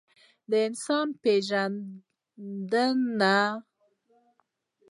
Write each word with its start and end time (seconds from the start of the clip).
د 0.49 0.51
انسان 0.67 1.07
پېژندنه. 1.21 3.37